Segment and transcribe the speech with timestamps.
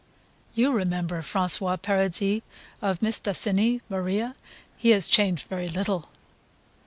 [0.55, 2.41] "You remember François Paradis
[2.81, 4.33] of Mistassini, Maria?
[4.75, 6.09] He has changed very little."